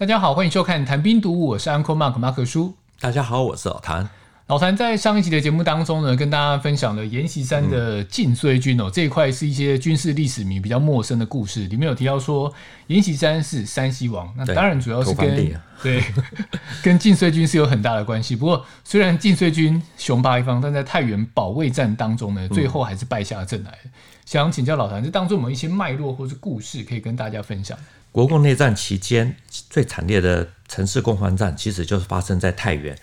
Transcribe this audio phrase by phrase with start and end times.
[0.00, 2.72] 大家好，欢迎收看《谈兵读武》，我是 Uncle Mark 马可叔。
[3.00, 4.08] 大家好，我是老谭。
[4.46, 11.66] 老谭在上一集的节目当中呢，跟大家分享了阎锡山的晋绥军哦，嗯、这一块是一些军事历史迷比较陌生的故事。
[11.66, 12.50] 里面有提到说，
[12.86, 16.04] 阎锡山是山西王，那当然主要是跟对，对
[16.82, 18.34] 跟晋绥军是有很大的关系。
[18.34, 23.78] 不过，虽然晋绥军雄霸一方，但在太原保卫战当中呢，最后还是败下阵来。
[23.84, 23.90] 嗯、
[24.24, 27.76] 想请教老谭，这当中有没有一些脉络或是故事可以跟大家分享？
[28.12, 29.36] 国共内战期间
[29.68, 32.96] 最惨烈的城市攻防战，其实就是发生在太原。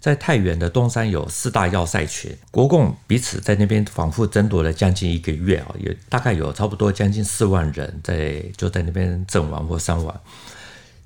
[0.00, 10.20] 在太原的东山有四大要塞群，国共彼此在那边反复争夺了将近一个月啊，也大概有差不多将近四万人在就在那边阵亡或伤亡。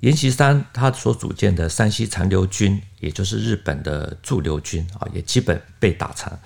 [0.01, 6.37] 阎锡山他所组建的山西残留军，也就是日本的驻留军啊，也基本被打残。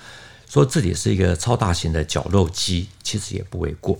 [0.48, 3.98] 说自己是一个超大型的绞肉机，其实也不为过。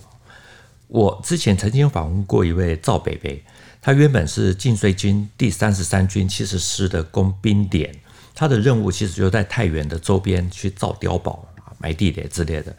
[0.94, 3.42] 我之前曾经访问过一位赵北北，
[3.82, 7.92] 他原本是晋绥军第三十三军七十师的工兵连，
[8.32, 12.76] 他的任务其实就在太原的周边去造碉堡、埋地雷之类的。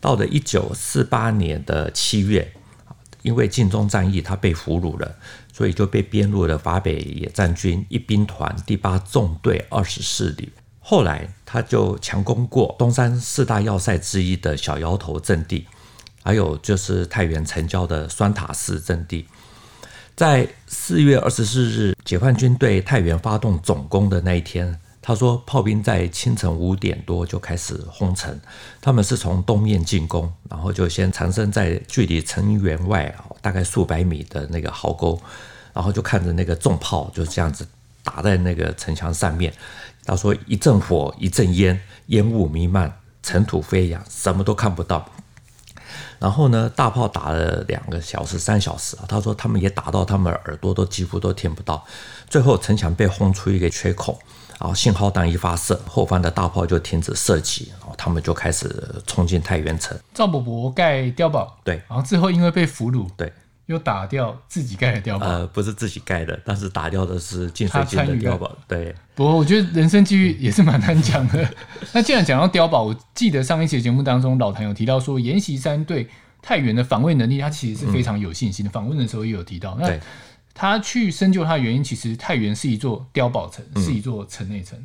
[0.00, 2.52] 到了一九四八年的七月，
[3.22, 5.14] 因为晋中战役他被俘虏了，
[5.52, 10.52] 所以就被编入了法北野战军一兵团第八纵队二十四旅。
[10.80, 15.68] 后来他就强攻过东山四大要塞之一的小窑头阵地。
[16.26, 19.28] 还有就是太原城郊的双塔寺阵地，
[20.16, 28.36] 在四月二十四日，解放军对太原发动总攻的那一天，他说炮兵在清晨五点多就开始轰城，
[28.80, 35.16] 他们是从东面进攻，然后就先藏身在距离城垣外大概数百米的那个壕沟，
[35.72, 37.64] 然后就看着那个重炮就这样子
[38.02, 39.54] 打在那个城墙上面。
[40.04, 45.08] 他说一阵火一阵烟，烟雾弥漫，尘土飞扬，什么都看不到。
[46.18, 49.04] 然后呢，大炮打了两个小时、三小时啊。
[49.08, 51.84] 他说他们也打到他们耳朵都几乎都听不到。
[52.28, 54.18] 最后城墙被轰出一个缺口，
[54.58, 59.98] 然后信号弹一发射，后方的大炮就停止射击，然后他们就开始冲进太原城。
[60.12, 63.32] 赵伯伯盖碉堡，对，然后最后因为被俘虏，对。
[63.66, 68.56] 又打掉自己盖的碉堡，呃，不是自己盖的，但是打掉的是晋绥军的碉堡。
[68.68, 71.48] 对，不过我觉得人生机遇也是蛮难讲的。
[71.92, 76.08] 那既然讲到碉堡，我记得上一期节目当中，老谭有提到说，阎锡山对
[76.40, 78.70] 太原的防卫能力，他其实是非常有信心的。
[78.70, 79.98] 访、嗯、问的时候也有提到，那
[80.54, 84.78] 他去深究他的原因，其实太原是一座碉堡城，是一座城内城。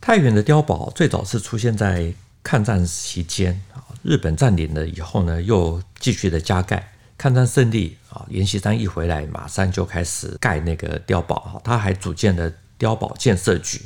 [0.00, 2.12] 太原的碉堡最早是出现在
[2.42, 6.91] 抗战期间啊，日本占领了以后呢，又继续的加盖。
[7.18, 13.80] 抗战胜利啊，阎锡山一回来，马上就开始盖那个碉堡哈，他还组建了碉堡建设局，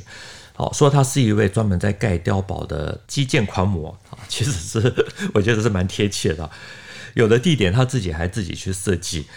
[0.53, 6.49] 好说他是一位专门在盖碉堡的基建狂魔啊，其实是我觉得是蛮贴切的。
[7.13, 9.27] 有的地点他自己还自己去设计。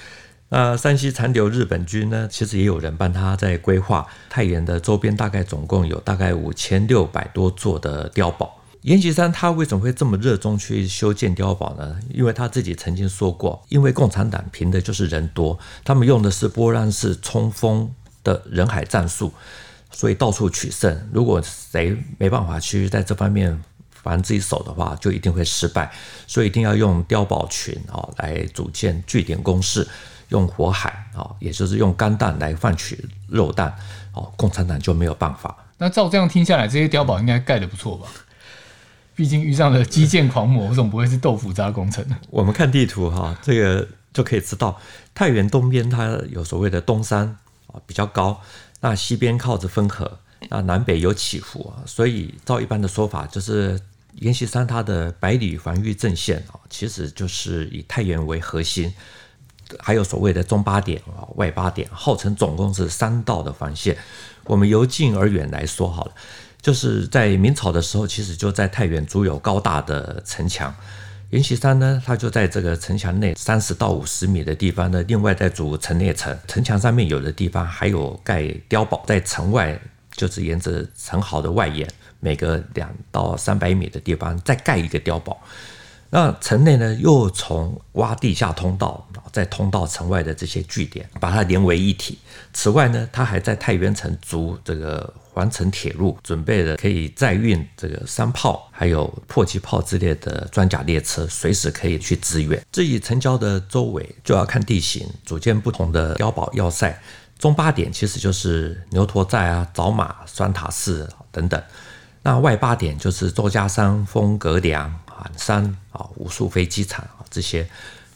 [0.52, 4.06] 那山西残留日本军呢，其实也有人帮他在规划。
[4.28, 8.59] 太原的周边大概总共有大概五千六百多座的碉堡。
[8.82, 11.98] 阎锡山他为什么会这么热衷去修建碉堡呢？
[12.08, 17.92] 因为他自己曾经说过，因为共产党凭的就是人多，他们用的是波浪式冲锋
[18.24, 19.30] 的人海战术，
[19.92, 21.08] 所以到处取胜。
[21.12, 25.92] 如果谁没办法去在这方面防自己守的话，就一定会失败。
[26.26, 29.86] 所以一定要用碉堡群啊来组建据点工事，
[30.30, 33.74] 用火海啊，也就是用钢弹来换取肉弹，
[34.14, 35.54] 哦，共产党就没有办法。
[35.76, 38.08] 那照这样听下来，这些碉堡应该盖得不错吧？
[39.20, 42.02] 毕竟遇上了基建狂魔， 总不会是豆腐渣工程。
[42.30, 44.80] 我们看地图哈，这个就可以知道，
[45.14, 47.36] 太原东边它有所谓的东山
[47.66, 48.40] 啊，比较高；
[48.80, 53.78] 那西边靠着汾河，那南北有起伏啊，所以照一般的说法，就是
[54.14, 58.90] 阎锡山他的百里防御阵线啊，其实就是以太原为核心，
[59.80, 63.98] 还有所谓的中八点啊、外八点，号称总共是三道的防线。
[64.44, 66.12] 我们由近而远来说好了。
[66.60, 70.74] 就是在明朝的时候，其实就在太原筑有高大的城墙。
[71.30, 76.36] 阎锡山呢，他就在这个城墙内三十到五十米的地方呢，另外在筑城内城。
[76.48, 79.80] 城墙上面有的地方还有盖碉堡，在城外
[80.12, 85.40] 就是沿着城壕的外沿，每隔两到三百米的地方再盖一个碉堡。
[86.12, 92.18] 那城内呢，又从挖地下通道，再通到城外的这些据点，把它连为一体。
[92.52, 102.60] 此外呢，他还在太原城筑这个环城铁路，准备了可以载运这个山炮，还有迫击炮之类的装甲列车，随时可以去支援。
[102.72, 107.00] 至于城郊的周围，就要看地形，组建不同的碉堡要塞。
[107.38, 111.62] 中八点其实就是牛驼寨啊、找马、双塔寺等等。
[112.22, 117.68] 那外八点就是周家山、风格梁、寒山啊、武术飞机场啊这些。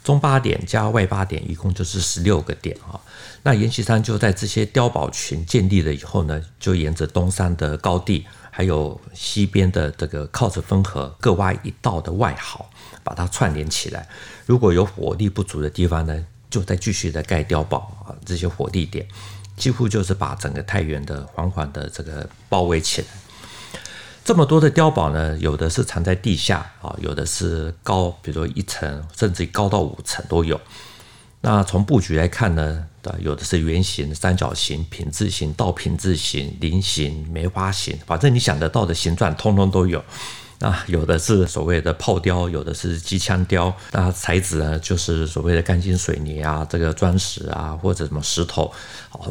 [0.02, 3.00] 中八点加外八点，一共就是十六个点啊。
[3.42, 12.68] 那阎锡山就在这些碉堡群建立了以后呢，就沿着东山的高地，还有西边的这个靠着汾河各挖一道的外壕，
[13.02, 14.06] 把它串联起来。
[14.44, 19.08] 如果有火力不足的地方呢，就再继续的盖碉堡啊，这些火力点，
[19.56, 23.08] 几乎就是把整个太原的缓缓的这个包围起来。
[24.24, 30.58] 这么多的碉堡呢，有的是藏在地下啊，有的是高，比如说一层，甚至高到五层都有。
[31.42, 32.86] 那从布局来看呢，
[33.18, 40.02] 有的是圆形、三角形、品字形、倒品字形、菱形、梅花形，反正你想得到的形状，通通都有。
[40.60, 43.70] 那有的是所谓的炮碉，有的是机枪碉。
[43.92, 48.72] 那材质呢，就是所谓的钢筋水泥啊，这个砖石啊，或者什么石头，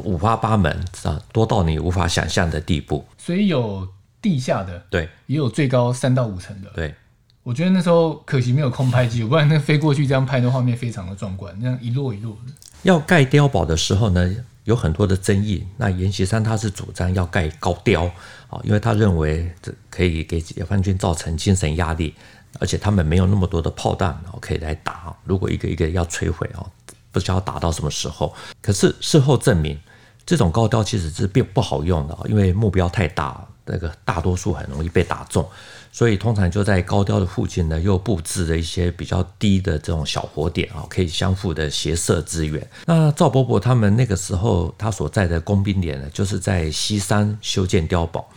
[0.04, 3.04] 五花八门啊，多到你无法想象的地步。
[3.18, 3.88] 所以有
[4.24, 6.96] 地下的，对，也有最高三到五层的，对。
[7.44, 12.54] 我觉得那时候可惜没有空拍机，不然那飞过去这样拍的画面非常的壮观，那样一摞一摞的。
[12.84, 14.34] 要盖碉堡的时候呢，
[14.64, 15.68] 有很多的争议。
[15.76, 18.10] 那阎锡山他是主张要盖高碉
[18.50, 22.16] 啊，因为他认为这可以给解放军造成精神压力，
[22.62, 25.14] 而且他们没有那么多的炮弹可以来打。
[25.26, 26.66] 如果一个一个要摧毁哦，
[27.12, 28.34] 不知道打到什么时候。
[28.62, 29.78] 可是事后证明，
[30.26, 35.48] 这种高碉其实是并不好用的，因为目标太大，那个大多数很容易被打中。
[35.92, 42.68] 所以通常就在高碉的附近呢，又布置了一些比较低的这种小火点啊，可以相互的斜射支援。
[42.86, 48.28] 那赵伯伯他们那个时候他所在的工兵连呢，就是在西山修建碉堡。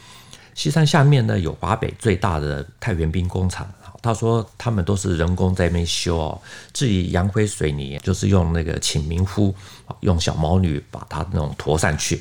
[0.54, 3.66] 西山下面呢，有华北最大的太原兵工厂，
[4.02, 6.40] 他说他们都是人工在那边修哦。
[6.74, 9.54] 至于洋灰水泥，就是用那个请民夫
[10.00, 12.20] 用小毛驴把它那种驮上去。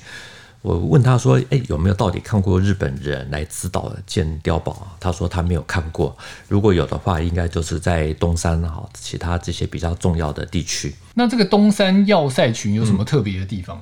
[0.66, 6.18] 我问他说：“哎，有没有到底看过日本人来指导建碉堡？”他说他没有看过。
[6.48, 10.96] 如果有的话，应该就是在东山哈，其他这些比较重要的地区。
[11.14, 13.80] 那这个东山要塞群有什么特别的地方？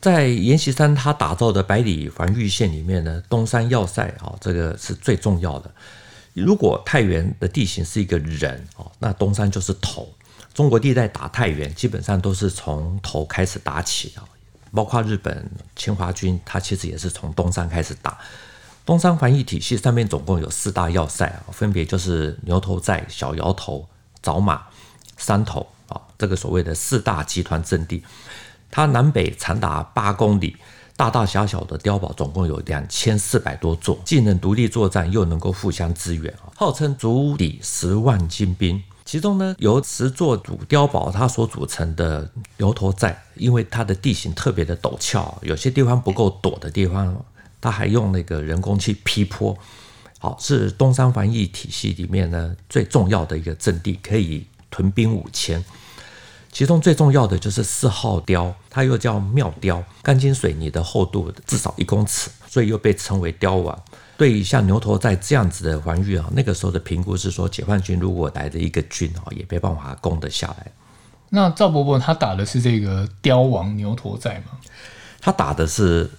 [0.00, 5.70] 在阎锡山他打造的百里防御线里面呢，东山要塞啊，这个是最重要的。
[6.34, 10.12] 如果太原的地形是一个人哦，那东山就是头。
[10.52, 14.26] 中国历代打太原，基本上都是从头开始打起啊。
[14.72, 18.18] 包括日本侵华军，他其实也是从东山开始打。
[18.84, 23.86] 东山防御体系上面总共有四大要塞啊，分别就是牛头寨、小窑头、
[24.22, 24.62] 枣马、
[25.16, 28.02] 山头啊，这个所谓的四大集团阵地。
[28.70, 30.56] 它南北长达八公里，
[30.96, 38.82] 大大小小的碉堡总共有两千四百多座，既能独立作战，又能够互相支援啊，号称足底十万精兵。
[39.08, 47.24] 其中呢，由十座主碉堡它所组成的牛头寨，因为它的地形特别的陡峭，有些地方不够陡的地方，
[47.58, 49.56] 它还用那个人工去劈坡。
[50.18, 55.64] 好，是东山防御体系里面呢最重要的一个阵地，可以屯兵五千。
[56.52, 63.78] 其中最重要的就是四号碉，它又叫妙碉，钢筋水泥的厚度至少一公尺，所以又被称为碉王。
[64.16, 70.72] 对于像牛头寨这样子的防御啊，那个时候的评估是说，解放军如果来的一个军啊，也没办法攻得下来。
[71.30, 74.58] 那赵伯伯他打的是这个碉王牛头寨吗？
[75.20, 76.10] 他打的是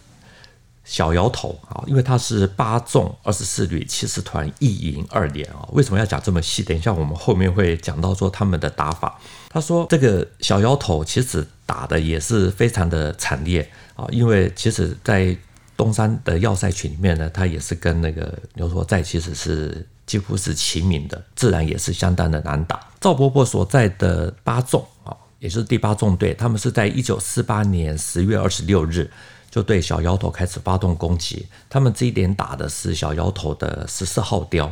[0.85, 5.67] 小窑头啊，因为他是八纵二十四旅七十团一营二连啊。
[5.73, 6.63] 为什么要讲这么细？
[6.63, 9.19] 等一下我们后面会讲到说他们的打法。
[9.49, 15.35] 他说这个小窑头其实打的也是非常的惨烈啊，因为其实在
[15.79, 22.85] 东山的要塞群里面呢，它也是跟那个牛头寨其实是几乎是齐名的，自然也是相当的难打。
[22.99, 29.09] 赵伯伯所在的八纵啊，也就是第八纵队，他们是在一九四八年十月二十六日
[29.49, 31.47] 就对小窑头开始发动攻击。
[31.69, 34.69] 他们这一点打的是小窑头的十四号碉，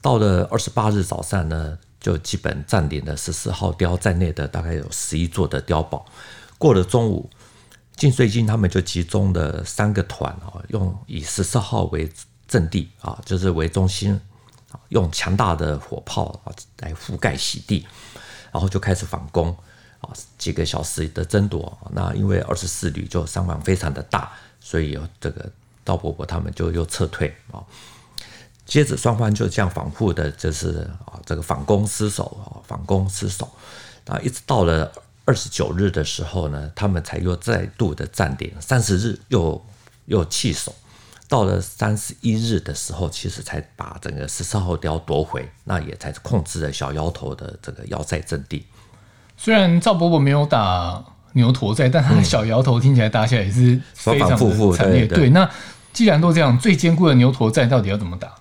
[0.00, 6.06] 到了二十八日早上呢，就基本占领了十四号碉在内的大概有十一座的碉堡。
[6.56, 7.28] 过了中午。
[7.98, 12.08] 晋绥军他们就集中了三个团啊，用以十四号为
[12.46, 14.18] 阵地啊，就是为中心，
[14.90, 17.84] 用强大的火炮啊来覆盖洗地，
[18.52, 19.48] 然后就开始反攻
[20.00, 21.76] 啊，几个小时的争夺。
[21.90, 25.50] 那因为二十四旅就伤亡非常的大，所以这个
[25.84, 27.58] 赵伯伯他们就又撤退啊。
[28.64, 33.50] 接着双方就这样反复的，就是啊这个反攻失守啊，反攻失守
[34.06, 34.92] 啊，一直到了。
[35.28, 38.50] 二十九日的时候呢，他们才又再度的占领。
[38.60, 39.62] 三十日又
[40.06, 40.74] 又弃守，
[41.28, 48.64] 到了三十一日的时候，其实才把整个十四号雕夺回，那也才控制了小窑头的这个要塞阵地。
[49.36, 51.04] 虽然赵伯伯没有打
[51.34, 55.06] 牛驼寨，但他的小摇头听起来打起来也是非常的惨烈。
[55.06, 55.46] 对，那
[55.92, 58.34] 既然都这样，最坚固的牛驼寨到底要怎么打？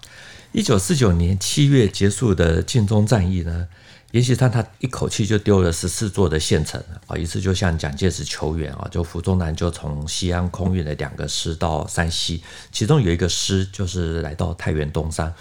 [0.54, 3.68] 一九四九年七月结束的晋中战役呢？
[4.12, 15.34] 阎锡山他一口气就丢了十四座的县城啊，一次就向蒋介石求援啊，就傅中南就从西安空运了两个师到山西，其中有一个师就是来到太原东山。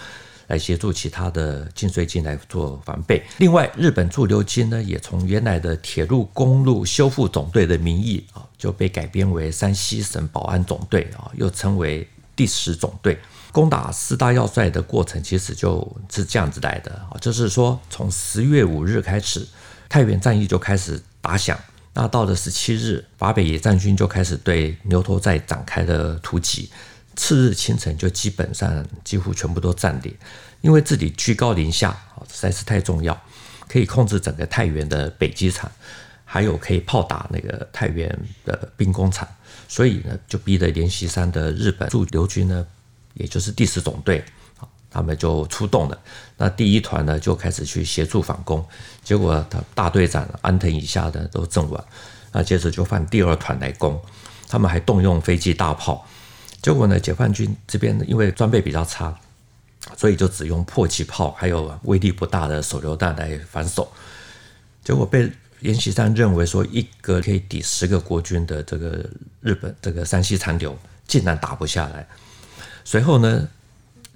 [0.49, 3.21] 来协助其他的晋绥军来做防备。
[3.39, 13.19] 另外，日本驻留军呢，也从原来的铁路公路修复总队的名义啊，就被改编为山西省保安总队啊，又称为第十总队。
[13.57, 19.49] 攻打四大要塞的过程，其实就是这样子来的啊，就是说，从十月五日开始，
[19.89, 21.59] 太原战役就开始打响。
[21.95, 26.71] 那到了十七日，华北野战军就开始对牛头寨展开了突击。
[27.15, 30.15] 次日清晨就基本上几乎全部都占领，
[30.61, 33.19] 因为自己居高临下啊，实在是太重要，
[33.67, 35.73] 可以控制整个太原的北机场，
[36.27, 38.07] 还有可以炮打那个太原
[38.45, 39.27] 的兵工厂，
[39.67, 42.67] 所以呢，就逼得阎锡山的日本驻留军呢，
[43.17, 44.25] 也就是第十总队，
[44.91, 45.99] 他们就出动了。
[46.37, 48.65] 那第一团呢，就开始去协助反攻，
[49.03, 51.85] 结果他大队长安藤以下的都阵亡，
[52.33, 54.01] 那接着就换第二团来攻，
[54.49, 56.07] 他们还动用飞机大炮。
[56.63, 59.15] 结果呢，解放军这边因为装备比较差，
[59.97, 63.91] 所以就只用迫击炮，还有威力不大的手榴弹来防守。
[64.83, 65.31] 结果被
[65.61, 69.05] 阎锡山认为说一个可以抵十个国军的这个
[69.41, 72.07] 日本这个山西残留，竟然打不下来。
[72.87, 73.49] 随后呢，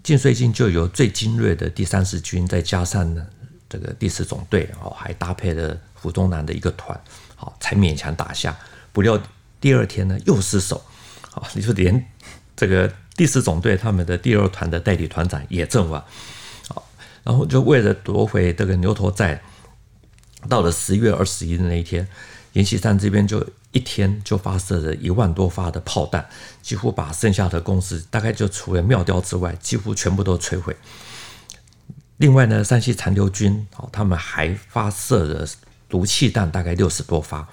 [0.04, 3.26] 晋绥军就由最精锐的第三十军，再加上呢
[3.68, 6.98] 这个第十总队哦，还搭配了傅中南的一个团，
[7.34, 8.56] 好才勉强打下。
[8.92, 9.20] 不料
[9.60, 10.80] 第二天呢又失守，
[11.32, 12.06] 好你说连。
[12.54, 16.04] 这个第四总队他们的第二团的代理团长也阵亡，
[16.68, 16.86] 好，
[17.24, 19.42] 然后就为了夺回这个牛头寨，
[20.48, 22.06] 到了十月二十一的那一天，
[22.52, 26.26] 阎锡山这边就一天就发射了一万多发的炮弹，
[26.62, 30.76] 几乎把剩下的工事大概就除了庙雕之外，几乎全部都摧毁。
[32.18, 35.46] 另外呢，山西残留军哦，他们还发射了
[35.88, 37.48] 毒气弹，大概六十多发，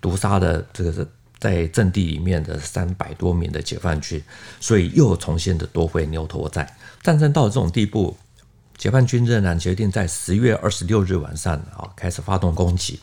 [0.00, 1.06] 毒杀的这个是。
[1.40, 4.20] 在阵地里面的三百多名的解放军，
[4.58, 6.76] 所以又重新的夺回牛头寨。
[7.00, 8.16] 战争到了这种地步，
[8.76, 12.98] 解放军仍然决定在十月二十六日晚上啊开始发动攻击。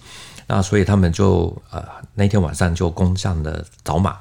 [0.48, 1.84] 那所以他们就呃
[2.14, 4.18] 那天晚上就攻向了找马。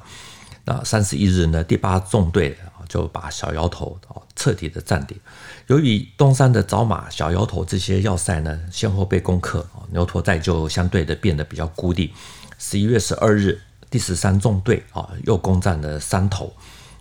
[0.63, 2.57] 那三十一日呢，第八纵队
[2.89, 3.99] 就把小窑头
[4.35, 5.19] 彻底的占领。
[5.67, 12.13] 由于东山的找马、小窑头这些要塞呢先后被攻克，牛驼寨就相对的变得比较孤立。
[12.57, 13.61] 十一月十二日。
[13.87, 16.53] 第十三纵队啊，又攻占了山头，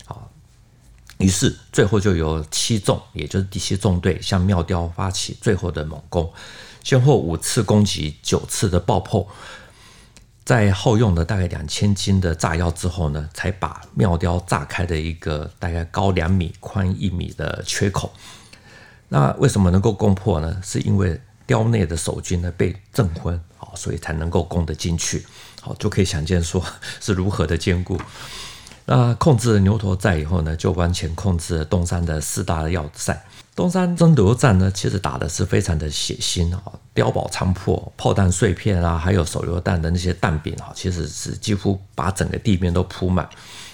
[0.07, 0.15] 啊，
[1.19, 6.31] 于是最后就由七纵，也就是第七纵队向庙雕发起最后的猛攻，
[6.85, 9.27] 先后五次攻击，九次的爆破，
[10.45, 18.13] 在耗用了大概两千斤的炸药之后呢，才把庙雕炸开的一个大概高两米、宽一米的缺口。
[19.09, 20.61] 那为什么能够攻破呢？
[20.63, 25.25] 是因为雕内的守军呢被震昏，啊，所以才能够攻得进去。
[25.63, 26.63] 好，就可以想见说
[27.01, 27.99] 是如何的坚固。
[28.85, 33.25] 那控制了牛头寨以后呢，就完全控制了东山的四大要塞。
[33.55, 36.61] 东山争夺战呢，其实打的是非常的血腥啊，
[36.95, 43.29] 碉堡残破，炮弹碎片啊，还有手榴弹的那些弹饼啊，其实是几乎把整个地面都铺满。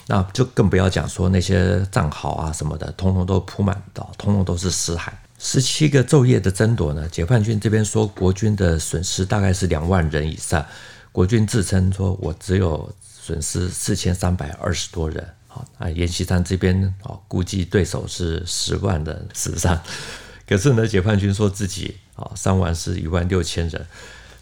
[0.06, 5.08] 那就更不要讲说那些战壕啊什么的，通通都铺满的，通通都是尸骸。
[5.38, 10.64] 十七个昼夜的争夺呢，解放军这边说国军的损失大概是两万人以上。
[11.10, 15.26] 国军自称说：“我只有损失四千三百二十多人。”
[15.78, 19.80] 啊，阎锡山这边啊，估计对手是十万人死伤。
[20.46, 23.86] 可是呢，解放军说自己啊，伤亡是一万六千人。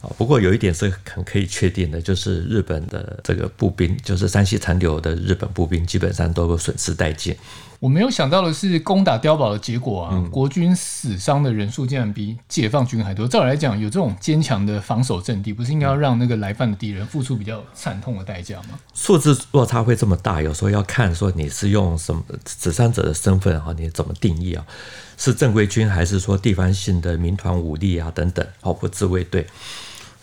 [0.01, 7.37] 啊，不过有一点是很可以确定的，就是日本的这个步兵，就是山西残留的日本步兵，基本上都损失殆尽。
[7.81, 13.27] 我没有想到的是，攻打碉堡的结果啊，嗯、国军死伤的人数竟然比解放军还多。
[13.27, 18.79] 照理来讲，有这种坚强的防守阵地，不是应该要让那个来犯的敌人付出比较惨痛的代价吗？
[18.95, 24.65] 数字落差会这么大，有时候要看说你是用什么指伤者的身份哈，你怎么定义啊？
[25.17, 29.47] 是正规军还是说地方性的民团武力啊等等，包括自卫队？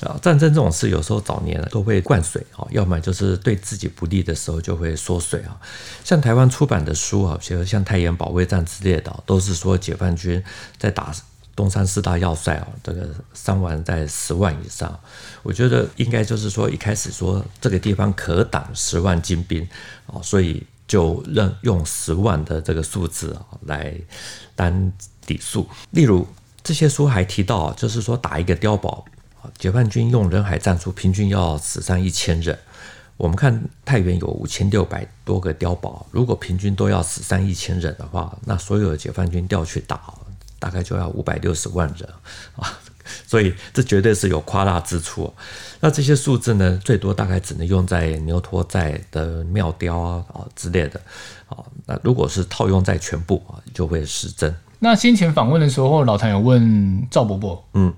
[0.01, 5.57] 啊，战争这种事有时候早年都会灌水啊，要么就是对自己不利的时候就会缩水啊。
[6.03, 10.43] 像台湾出版的书啊，比如像《太原保卫战》之类的，都是说解放军
[10.77, 11.15] 在打
[11.55, 14.99] 东山四大要塞啊，这个伤亡在十万以上。
[15.43, 19.65] 我觉得应该就是说一开始说这个地方可挡十万精兵
[20.07, 23.95] 啊，所以就认用十万的这个数字啊来
[24.55, 24.91] 当
[25.25, 25.69] 底数。
[25.91, 26.27] 例如
[26.61, 29.05] 这些书还提到，就是说打一个碉堡。
[29.57, 32.57] 解放军用人海战术，平均要死伤一千人。
[33.17, 40.13] 我们看太原有五千六百多个碉堡，如果平均都要死伤一千人的话，那所有的解放军调去打，
[40.59, 42.09] 大概就要五百六十万人
[42.57, 42.77] 啊！
[43.27, 45.31] 所以这绝对是有夸大之处。
[45.79, 50.99] 那这些数字呢，最多大概只能用在牛驼寨的庙雕啊啊之类的。
[51.47, 54.53] 啊，那如果是套用在全部啊，就会失真。
[54.79, 57.93] 那先前访问的时候，老谭有问赵伯伯，嗯，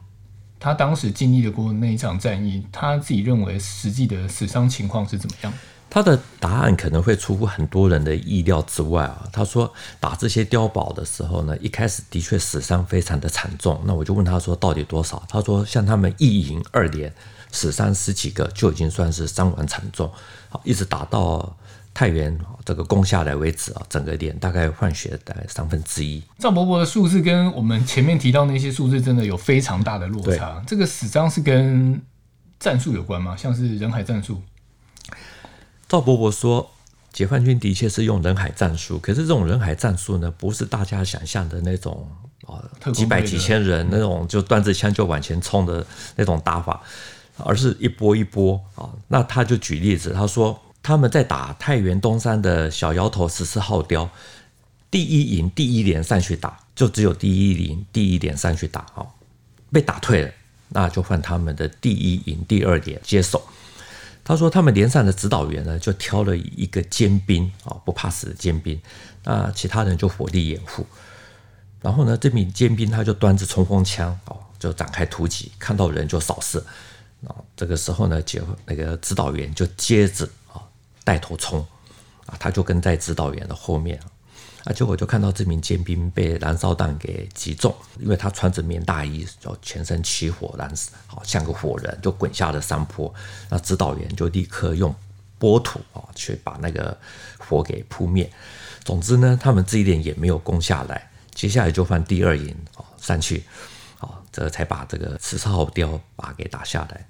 [0.59, 5.53] 他当时经历的过那一场战役，他自己认为实际的死伤情况是怎么样？
[5.89, 9.25] 他的答案可能会出乎很多人的意料之外啊。
[9.31, 9.71] 他说
[10.01, 13.81] 打这些碉堡的时候呢，一开始的确死伤非常的惨重。
[13.85, 15.23] 那我就问他说到底多少？
[15.29, 17.13] 他说像他们一营二连
[17.51, 20.11] 死伤十几个就已经算是伤亡惨重。
[20.49, 21.55] 好，一直打到
[21.97, 26.21] 太原这个攻下来为止啊，整个连大概换血大概三分之一。
[26.37, 30.63] 赵伯伯的数字跟我们前面提到那些数字真的有非常大的落差。
[30.67, 31.99] 这个死伤是跟
[32.59, 33.35] 战术有关吗？
[33.35, 34.39] 像是人海战术？
[35.89, 36.69] 赵伯伯说，
[37.11, 42.07] 解放军的确是用人海战术，可是这种人海战术呢，不是大家想象的那种
[42.45, 42.61] 啊，
[42.93, 45.83] 几百几千人那种就端着枪就往前冲的
[46.15, 46.79] 那种打法，
[47.37, 48.87] 而是一波一波啊。
[49.07, 54.07] 那他就举例子，他说他们在打太原东山的小窑头十四号碉，
[54.89, 59.05] 第一营第一连上去打，就只有第一营第一连上去打啊，
[59.69, 60.31] 被打退了，
[60.69, 63.45] 那就换他们的第一营第二连接手。
[64.23, 68.79] 他说，他们连上的指导员呢，就挑了一个尖兵啊，不怕死的尖兵，
[69.25, 70.87] 那其他人就火力掩护。
[71.81, 76.65] 然后呢，这名尖兵他就端着冲锋枪哦，就展开突击，看到人就扫射。
[77.27, 80.25] 啊，这个时候呢，结那个指导员就接着
[81.07, 81.65] 带头冲
[82.25, 83.97] 啊，他就跟在指导员的后面。
[84.65, 93.13] 啊，结果就看到这名尖兵被燃烧弹给击中，因为他穿着棉大衣，就全身起火，燃死，好像个火人，就滚下了山坡。
[93.49, 94.93] 那指导员就立刻用
[95.39, 96.97] 泼土啊，去把那个
[97.37, 98.29] 火给扑灭。
[98.83, 101.09] 总之呢，他们这一点也没有攻下来。
[101.33, 103.45] 接下来就换第二营啊上去，
[103.99, 107.07] 啊，这才把这个十四号碉把给打下来。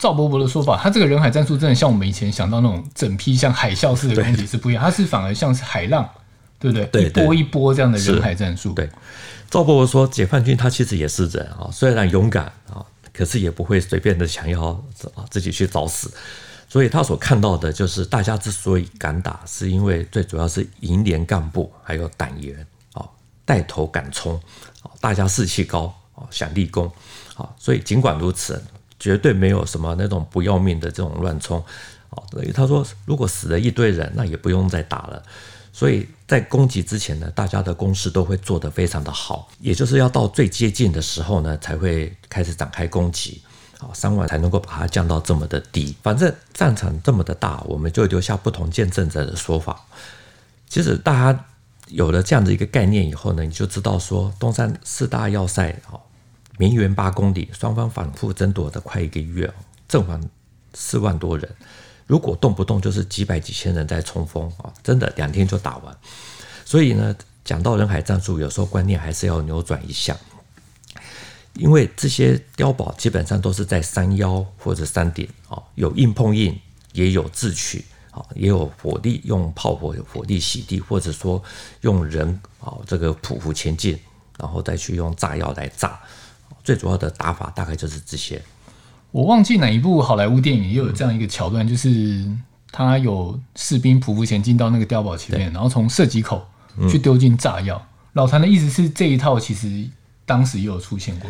[0.00, 6.08] 赵伯伯的说法，他这个人海战术真的像我们以前想到那种整批像海啸式的攻击是不一样，他是反而像是海浪。
[6.62, 7.06] 对不对？
[7.06, 8.74] 一波一波这样的人海战术。
[8.74, 8.86] 对，
[9.48, 12.84] 赵伯伯说，解放军他其实也是人啊，虽然勇敢啊，
[13.14, 14.78] 可是也不会随便的想要
[15.30, 16.12] 自己去找死。
[16.68, 23.08] 所以他所看到的就是，大家之所以敢打，是因为最主要是营连干部还有党员啊
[23.46, 24.38] 带头敢冲
[24.82, 26.92] 啊，大家士气高啊，想立功
[27.36, 27.48] 啊。
[27.56, 28.62] 所以尽管如此，
[29.00, 31.58] 绝对没有什么那种不要命的这种乱冲
[32.10, 32.22] 啊。
[32.30, 35.20] 所以他说，如果死了一堆人，那也不用再打了。
[35.72, 43.40] 所以在攻击之前呢，大家的攻势都会做得非常的好，也就是要到最接近的时候呢，才会开始展开攻击，
[43.78, 45.94] 啊，伤亡才能够把它降到这么的低。
[46.02, 49.80] 反正战场这么的大，我们就留下不同见证者的说法。
[50.68, 51.44] 其实大家
[51.86, 55.94] 有了这样的一个概念以后呢，你就知道说，东山四大要塞啊，
[56.60, 59.50] 绵延八公里，双方反复争夺的快一个月，
[59.88, 60.22] 阵亡
[60.74, 61.50] 四万多人。
[62.06, 65.96] 如果动不动就是几百几千人在冲锋啊，真的两天就打完。
[66.66, 70.14] 所以呢，讲到人海战术，有时候观念还是要扭转一下。
[71.54, 76.54] 因为这些碉堡基本上都是在山腰或者山顶啊，有硬碰硬，
[76.92, 81.42] 也有智取啊，也有火力用炮火火力洗地，或者说
[81.80, 83.98] 用人啊这个匍匐前进，
[84.36, 85.98] 然后再去用炸药来炸。
[86.62, 88.40] 最主要的打法大概就是这些。
[89.12, 92.24] 我忘记哪一部好莱坞电影也有这样一个桥段，就是
[92.70, 96.46] 他有士兵匍匐前进到那个碉堡前面，然后从射击口
[96.88, 97.84] 去丢进炸药。
[98.12, 99.88] 老谭的意思是这一套其实
[100.24, 101.28] 当时也有出现过。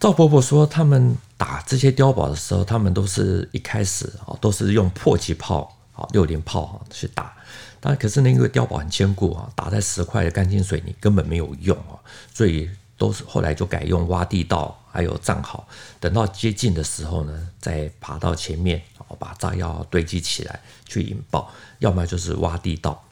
[0.00, 7.32] 赵伯伯说，他们打这些碉堡的时候，他们都是一开始啊都是用迫击炮啊六连炮去打，
[7.78, 11.94] 但可是那个碉堡很坚固啊，打在石块的钢筋水泥根本没有用啊，
[12.34, 12.68] 所以。
[13.04, 15.68] 都是后来就改用挖地道，还有站好，
[16.00, 18.80] 等到接近的时候呢，再爬到前面，
[19.18, 23.04] 把炸药堆积起来去引爆，要么就是挖地道。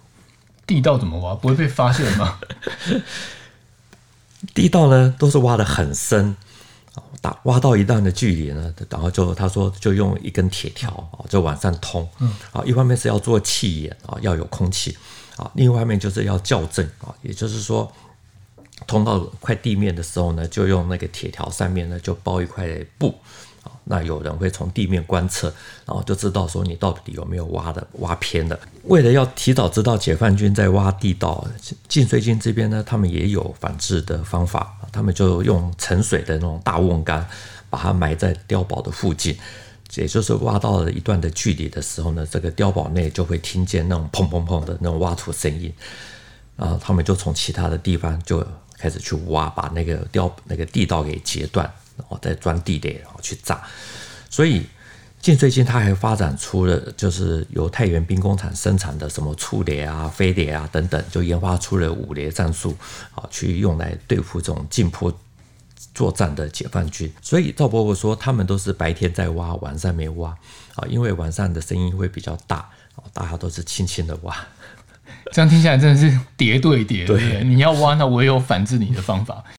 [0.66, 1.34] 地道怎么挖？
[1.34, 2.40] 不会被发现吗？
[4.54, 6.34] 地道呢，都是挖的很深，
[7.20, 12.08] 打挖到一段的距离呢，然后就他说就用一根铁条啊，就往上通。
[12.18, 14.96] 嗯，啊，一方面是要做气眼啊，要有空气
[15.36, 17.92] 啊，另一方面就是要校正啊，也就是说。
[18.86, 22.66] 通到快地面的时候呢，就用那个铁条上面呢就包一块
[22.98, 23.14] 布
[23.62, 25.46] 啊，那有人会从地面观测，
[25.86, 28.58] 然后就知道说你到底有没有挖的挖偏了。
[28.84, 31.46] 为了要提早知道解放军在挖地道，
[31.86, 37.24] 晋绥军这边呢，他们也有反制的方法，他们就用沉水的那种大瓮杆，
[37.70, 39.38] 把它埋在碉堡的附近，
[39.94, 45.72] 也就是挖到了一段的距离的时候呢，这个碉堡内就会听见那种砰砰砰的那种挖土声音，
[46.56, 48.44] 然后他们就从其他的地方就。
[48.82, 51.64] 开始去挖，把那个掉那个地道给截断，
[51.96, 53.62] 然后再钻地雷，然后去炸。
[54.28, 54.66] 所以
[55.20, 62.76] 近最近他还发展出了，就是由太原兵工厂生产的什么触雷啊、飞雷啊等等，就研发出了五雷战术，
[63.14, 65.16] 啊，去用来对付这种近迫
[65.94, 67.12] 作战的解放军。
[67.22, 70.30] 所以赵伯伯说，他们都是白天在挖，晚上没挖
[70.74, 72.56] 啊，因为晚上的声音会比较大，
[72.96, 74.36] 啊大家都是轻轻的挖。
[75.32, 79.42] 这样听起来真的是叠对叠，对，你要挖，那我也有反制你的方法。